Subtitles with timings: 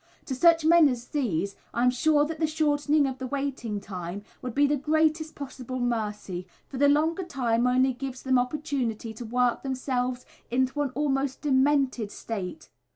[0.25, 4.23] To such men as these I am sure that the shortening of the waiting time
[4.41, 9.23] would be the greatest possible mercy, for the longer time only gives them opportunity to
[9.25, 12.67] work themselves into an almost demented state.